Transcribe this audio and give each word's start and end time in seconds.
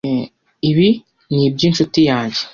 Ibi 0.69 0.89
ni 1.33 1.41
ibyinshuti 1.47 1.99
yanjye. 2.09 2.41